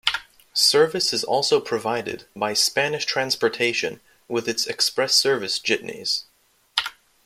[0.55, 6.23] Service is also provided by Spanish Transportation with its Express Service jitneys.